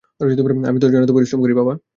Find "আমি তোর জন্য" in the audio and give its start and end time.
0.69-1.03